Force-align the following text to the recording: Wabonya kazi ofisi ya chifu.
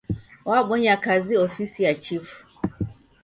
Wabonya 0.45 0.95
kazi 0.97 1.33
ofisi 1.45 1.83
ya 1.83 1.95
chifu. 1.95 2.47